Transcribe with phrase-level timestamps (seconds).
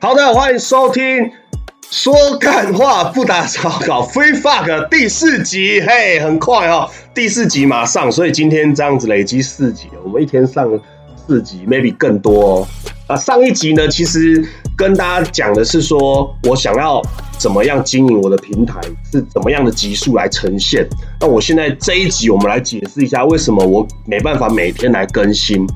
[0.00, 1.28] 好的，欢迎收听
[1.90, 10.70] 说干话不打草稿 Free Fuck 第四集，嘿，很快哦，第四集马上，所以今天这样子累积四集，我们一天上
[11.26, 12.68] 四集，maybe 更多哦。
[13.08, 17.02] 啊，上一集呢，其实跟大家讲的是说我想要
[17.36, 18.80] 怎么样经营我的平台，
[19.10, 20.88] 是怎么样的集数来呈现。
[21.20, 25.66] 那我现在这一集，我们来解释一下为什么我没办法每天来更新。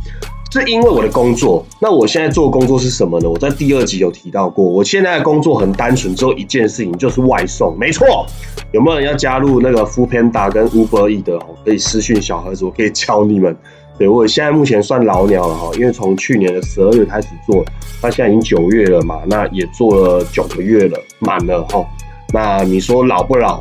[0.52, 3.30] 是因为我的工作，那我现在做工作是什么呢？
[3.30, 7.74] 我在第二集有提到过，我现在的工作很单纯，只有一件事情，就是外送。
[7.78, 8.26] 没错，
[8.70, 11.38] 有没有人要加入那个 f o o Panda 跟 Uber E 的？
[11.64, 13.56] 可以私讯小盒子，我可以教你们。
[13.96, 17.64] 对我现在目前算老鸟了哈，因为从去年的十二月开始做，
[18.02, 21.82] 那现在已经九月了嘛，那也做了九个月了，满了哈。
[22.30, 23.58] 那你说老不老？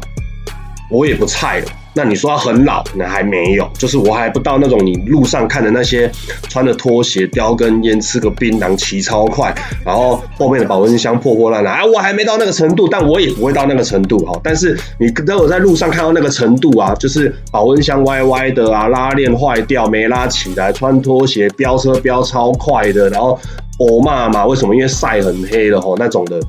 [0.89, 1.65] 我也不菜了。
[1.93, 6.09] 那你说他很老，可能还没有，就是我还不到那种你路上看的那些
[6.47, 9.53] 穿着拖鞋叼根烟吃个槟榔骑超快，
[9.85, 14.39] 然后后面的保温箱破破烂烂，哎，我还没到那个程度，但我也不会到那个程度哈。
[14.41, 23.37] 但是你等我在路上看到那个程度啊，就是保温箱歪歪的啊，拉链坏掉没拉起来，穿拖鞋飙车飙超快的，然后
[23.77, 24.73] 我骂嘛，为什么？
[24.73, 26.39] 因为晒很黑的吼那种的，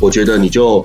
[0.00, 0.82] 我觉得你就。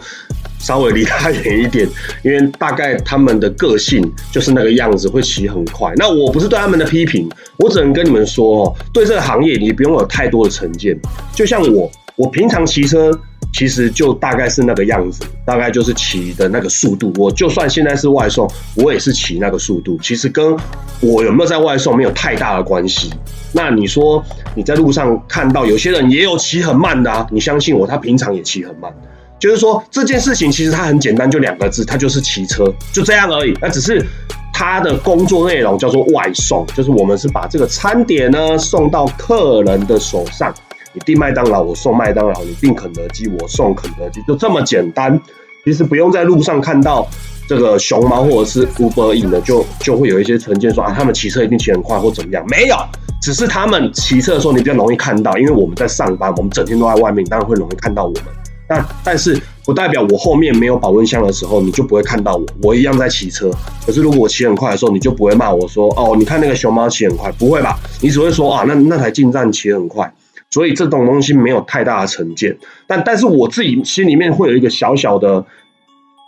[0.61, 1.87] 稍微离他远一点，
[2.23, 5.91] 因为大概他们的个性就是那个样子，会骑很快。
[5.95, 10.97] 那我不是对他们的批评，我只能跟你们说哦，对这个行业你不用有太多的成见。
[11.33, 13.11] 就像我，我平常骑车
[13.51, 17.11] 其实就大概是那个样子，大概就是骑的那个速度。
[17.17, 20.55] 我就算现在是外送，我也是骑那个速度，其实跟
[21.01, 23.09] 我有没有在外送没有太大的关系。
[23.51, 24.23] 那你说
[24.55, 29.10] 你在路上看到有些人也有骑很慢的啊，你相信我，他平常也骑很慢的。
[29.41, 33.57] 就是说这件事情其实它很简单，就两个字，它就是骑车，就这样而已。
[33.59, 34.05] 那只是
[34.53, 40.53] 他的工作内容叫做外送，就是我们是把这个餐点呢送到客人的手上。
[40.93, 45.19] 你订麦当劳，我送麦当劳；你订肯德基，我送肯德基，就这么简单。
[45.65, 47.07] 其实不用在路上看到
[47.47, 52.45] 这个熊猫或者是 Uber E 呢，就就会有一些成见说啊，他们骑车一定骑很快或怎么样？
[52.47, 52.75] 没有，
[53.21, 58.23] 只是他们骑车的时候你比较容易看到，因为我们在上班，我们整天都在外面，当然会容易看到我们。
[58.71, 62.45] 但但是不代表我后面没有保温箱的时候，你就不会看到我。
[62.63, 63.51] 我一样在骑车。
[63.85, 67.77] 可是如果我骑很快的时候，你就不会骂我说：“哦，你看那个熊猫骑很快。”不会吧？
[67.99, 70.09] 你只会说：“啊，那那台进站骑很快。”
[70.49, 72.57] 所以这种东西没有太大的成见。
[72.87, 75.45] 但但是我自己心里面会有一个小小的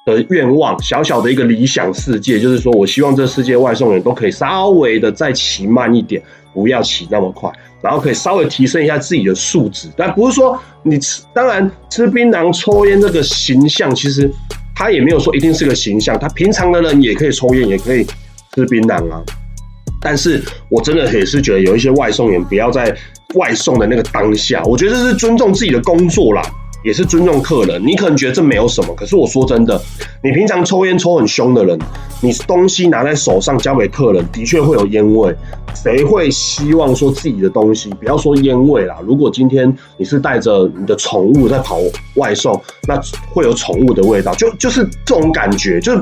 [0.06, 6.22] 的愿望，小小的一个理想世界，就是说我希望这世界外送员都可以稍微的再骑慢一点，
[6.54, 7.50] 不要骑那么快。
[7.84, 14.32] 然后可以稍微提升一下自己的素质，但不是说你吃，当然吃槟榔、抽烟这个形象，其实
[14.74, 18.06] 他也没有说一定是个形象，他平常的人也可以抽烟，也可以
[18.56, 19.22] 吃槟榔啊。
[20.00, 22.96] 但是我真的也是觉得有一些外送员不要在
[23.36, 26.42] 外送的那个当下，我觉得这是尊重自己的工作啦。
[26.84, 29.82] 也是尊重客人，你可能觉得这没有什么，可是我说真的，
[30.22, 31.80] 你平常抽烟抽很凶的人，
[32.22, 35.34] 你东西拿在手上交给客人，的确会有烟味。
[35.74, 41.80] 谁会希望说自己的东西，不要说烟味啦，如果今天你是带着你的宠物在跑
[42.16, 43.00] 外送，那
[43.34, 45.82] 会有宠物的味道，就就是这种感觉。
[45.82, 45.94] 就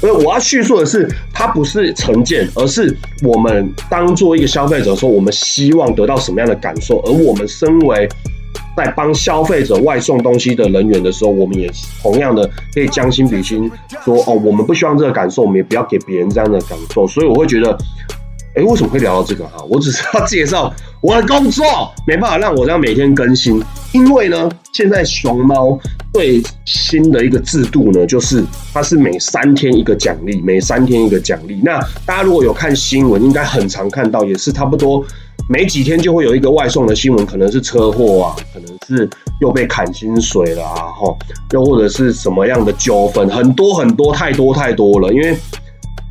[0.00, 8.08] 呃，我要叙述的是，它不是成见，而是我们当做一个消费者说，我们希望得到什么样的感受，而我们身为。
[8.76, 11.70] 在帮消费者外送东西的人员的时候，我们也
[12.02, 13.70] 同样的可以将心比心，
[14.04, 17.06] 说哦，我们不希望这个感受，我们也不要给别人这样的感受。
[17.06, 17.76] 所以我会觉得，
[18.56, 19.62] 哎，为什么会聊到这个哈？
[19.68, 21.64] 我只是要介绍我的工作，
[22.06, 23.62] 没办法让我这样每天更新，
[23.92, 25.78] 因为呢，现在熊猫
[26.14, 31.60] 最新的一个制度呢，就是它是每三天一个奖励，每三天一个奖励。
[31.62, 35.04] 那大家如果有看新闻，应该很常看到，也是差不多。
[35.52, 39.06] 没几天就会有一个外送的新闻，可能是车祸啊，可能是
[39.42, 41.14] 又被砍薪水了啊，吼，
[41.50, 45.12] 又或者是什么样的纠纷，很多很多，太多太多了。
[45.12, 45.36] 因为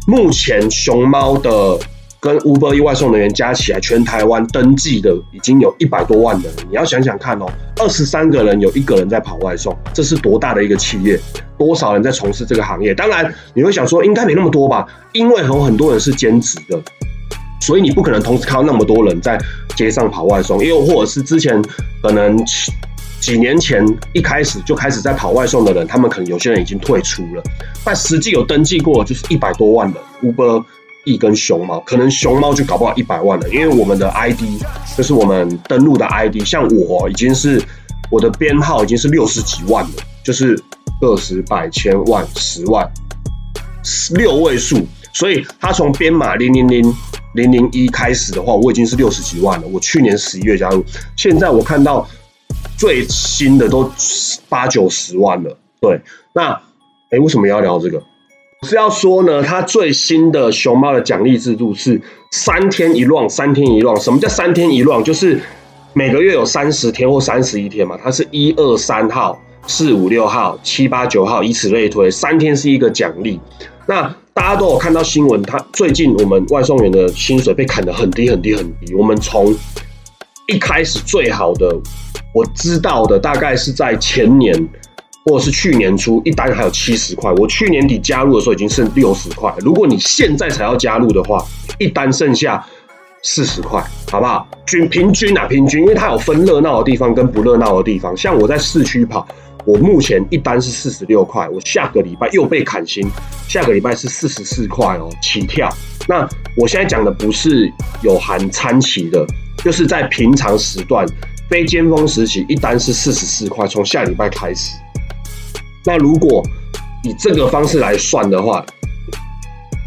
[0.06, 1.76] 目前熊猫的
[2.20, 6.54] 跟 Uber E 外送人员加起来，全台湾登记的已经有一百多万人。
[6.70, 7.48] 你要想想看哦，
[7.78, 11.20] 二十三个人有一个人在跑外送，这是多大的一个企业？
[11.58, 12.94] 多少人在从事这个行业？
[12.94, 14.86] 当然你会想说，应该没那么多吧？
[15.14, 16.80] 因为有很多人是兼职的。
[17.62, 19.40] 所以你不可能同时看到那么多人在
[19.76, 21.62] 街上跑外送，又或者是之前
[22.02, 22.38] 可能
[23.20, 27.44] 几年前一开始就开始在跑外送的人，他们可能有些人已经退出了。
[27.86, 30.64] 但实际有登记过就是一百多万人，Uber
[31.06, 34.42] E 跟熊猫，可能熊猫就搞不好一百万了，因为我们的 ID
[34.98, 37.62] 就是我们登录的 ID，像我已经是
[38.12, 39.92] 我的编号已经是六十几万了，
[40.24, 40.60] 就是
[41.02, 42.88] 二十百千万十万
[44.16, 46.94] 六位数，所以他从编码零零零。
[47.34, 49.68] 零零一开始的话，我已经是六十几万了。
[49.68, 50.84] 我去年十一月加入，
[51.16, 52.06] 现在我看到
[52.78, 53.90] 最新的都
[54.50, 55.58] 八九十万了。
[55.80, 56.02] 对，
[56.34, 56.52] 那
[57.10, 58.04] 哎，为什么要聊这个？
[58.68, 63.98] 是要说呢，它最新的熊猫的奖励制度是三天一浪，三天一浪。
[63.98, 65.02] 什么叫三天一浪？
[65.02, 65.40] 就是
[65.94, 73.40] 每个月有三十天或三十一天嘛，它是一二三号、四五六号、七八九号，以此类推，三天是一个奖励。
[73.88, 78.94] 那大家都有看到新闻，他最近我们外送员的薪水被砍得很低很低很低。
[78.94, 79.54] 我们从
[80.48, 81.68] 一开始最好的，
[82.34, 84.70] 我知道的大概是在前年。
[85.24, 89.54] 或者是去年初一单还有七十块，我去年底加入的时候已经剩六十块。
[89.60, 91.46] 如果你现在才要加入的话，
[91.78, 92.66] 一单剩下
[93.22, 94.48] 四十块，好不好？
[94.66, 98.18] 均平均啊，平均，因为它有分热闹的地方跟不热闹的地方。
[98.18, 99.28] 像我在市区跑，
[99.66, 103.08] 我目前一单是四十六块，我下个礼拜又被砍薪，
[103.48, 105.70] 下个礼拜是四十四块哦，起跳。
[106.08, 106.28] 那
[106.58, 107.72] 我现在讲的不是
[108.02, 109.26] 有含餐期的，
[109.64, 111.06] 就是在平常时段
[111.50, 114.72] 非尖峰时期，一单是四十四块，从下礼拜开始。
[115.86, 116.44] 那如果
[117.04, 118.66] 以这个方式来算的话，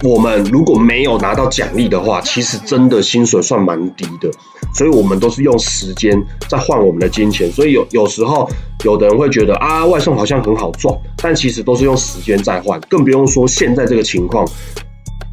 [0.05, 4.31] 我们如果没有拿到奖励的话，其实真的薪水算蛮低的。
[4.75, 7.50] 所以我们都是用时间在换我们的金钱。
[7.53, 8.50] 所以有有时候
[8.85, 12.81] 有的人会觉得啊，外送好像很好赚，但其实都是用时间在换。
[12.89, 14.47] 更不用说现在这个情况，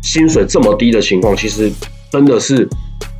[0.01, 1.71] 薪水这么低的情况，其实
[2.11, 2.67] 真的是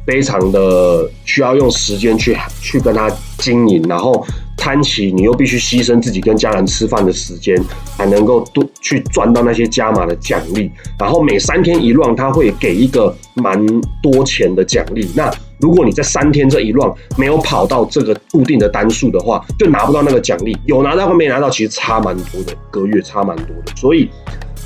[0.08, 4.26] 非常的需要用时间去去跟他经营，然后。
[4.62, 7.60] 摊起，你又必须牺牲自己跟家人吃饭的时间，
[7.98, 10.70] 才能够多去赚到那些加码的奖励。
[11.00, 13.66] 然后每三天一乱，他会给一个蛮
[14.04, 15.10] 多钱的奖励。
[15.16, 16.88] 那如果你在三天这一乱
[17.18, 20.56] 没有跑到这个固定的单数的话，就拿不到那个奖励。
[20.68, 23.76] 有拿到和没拿到，其实差蛮多的，隔月差蛮多的。
[23.76, 24.08] 所以，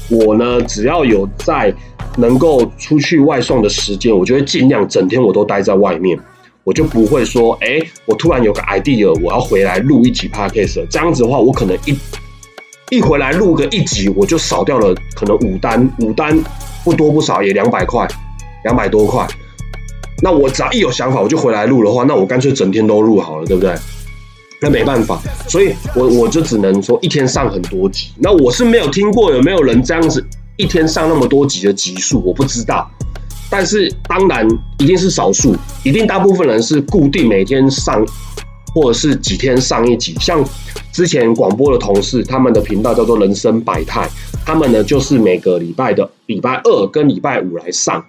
[0.09, 1.73] 我呢，只要有在
[2.17, 6.19] 能够出去外送的时间，我就会尽量整天我都待在外面。
[6.65, 11.95] 我就不会说，哎，我突然有个 idea，我要回来录一集 podcast，这样子的话，我可能一
[12.89, 16.35] 一回来录个一集，我就少掉了可能五单，五单
[16.83, 18.07] 不多不少也两百块，
[18.63, 19.27] 两百多块。
[20.23, 23.75] 那我只要一有想法，我就回来录的话，那我干脆整天都录好了，对不对？
[24.59, 28.09] 那没办法，所以我我就只能说一天上很多集。
[28.17, 30.25] 那我是没有听过有没有人这样子
[30.57, 32.89] 一天上那么多集的集数，我不知道。
[33.57, 34.45] 但是当然
[34.79, 38.05] 一定是少数，一定大部分人是固定每天上，
[38.73, 40.13] 或者是几天上一集。
[40.19, 40.43] 像
[40.91, 44.09] 之前广播的同事，他们的频道叫做“人生百态”，
[44.45, 48.03] 他们呢就是每个礼拜的礼拜二跟礼拜五来上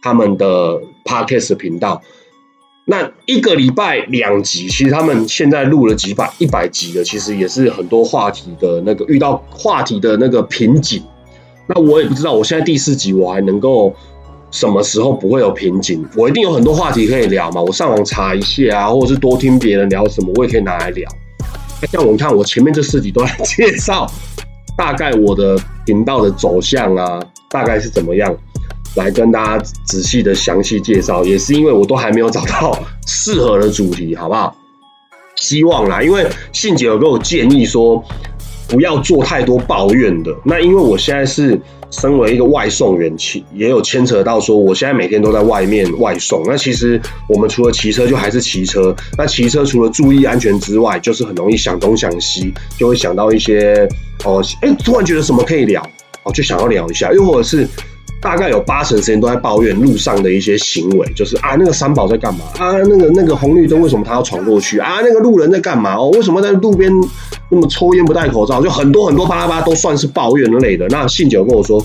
[0.00, 2.00] 他们的 podcast 频道。
[2.86, 11.02] 那一个礼拜两集，其实他们现在录了几百、一百集的，其实也是很多话题的那个遇到话题的那个瓶颈。
[11.66, 13.92] 那我也不知道，我现在第四集我还能够。
[14.54, 16.08] 什么时候不会有瓶颈？
[16.16, 17.60] 我一定有很多话题可以聊嘛。
[17.60, 21.10] 我上网查一下啊，或者是多听别人聊什么，我也可以拿来聊。
[21.90, 24.08] 像我看我前面这四集都在介绍，
[24.78, 27.20] 大概我的频道的走向啊，
[27.50, 28.32] 大概是怎么样，
[28.94, 31.24] 来跟大家仔细的详细介绍。
[31.24, 32.78] 也是因为我都还没有找到
[33.08, 34.54] 适合的主题，好不好？
[35.34, 38.02] 希望啦，因为信姐有给我建议说，
[38.68, 40.34] 不要做太多抱怨的。
[40.44, 41.60] 那因为我现在是。
[41.90, 46.42] 身为一个外送员，其也有牵扯到说，我现在每天都在外面外送。
[46.44, 48.92] 那其实我们除了骑车，就还是骑车。
[49.16, 53.88] 那骑车除了注意安全之外，就是很容易想东想西，就会想到一些
[54.24, 55.80] 哦，哎，突然觉得什么可以聊，
[56.24, 57.12] 哦，就想要聊一下。
[57.12, 57.64] 又或者是
[58.24, 62.46] 大概有八成时间都在抱怨路上的一些行为，就是啊，那个三宝在干嘛？
[62.58, 64.78] 啊，那个那个红绿灯为什么他要闯过去？
[64.78, 65.94] 啊，那个路人在干嘛？
[65.94, 66.90] 哦，为什么在路边？
[67.50, 70.86] 那么抽烟不戴口罩，就很多很多巴拉巴拉都算是抱怨类的。
[70.88, 71.84] 那信九跟我说，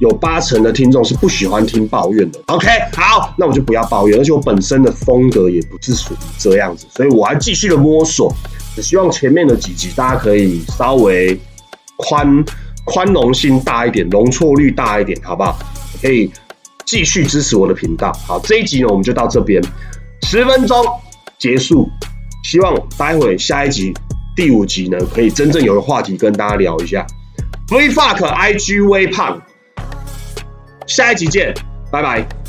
[0.00, 2.38] 有八成的听众是不喜欢听抱怨的。
[2.46, 8.32] OK，好，那我就不要抱怨，而且我本身的风格也不是属于这样子，所以我还继续的摸索。
[8.76, 11.36] 只希望前面的几集大家可以稍微
[11.96, 12.42] 宽
[12.90, 15.58] 宽容性大一点，容错率大一点，好不好？
[16.02, 16.30] 可以
[16.84, 18.12] 继续支持我的频道。
[18.26, 19.62] 好，这一集呢我们就到这边，
[20.26, 20.84] 十分钟
[21.38, 21.88] 结束。
[22.42, 23.92] 希望待会下一集。
[24.34, 27.06] 第五集呢，可以真正有个话题跟大家聊一下。
[27.70, 29.40] V Fuck IG 微胖，
[30.86, 31.52] 下一集见，
[31.92, 32.39] 拜拜。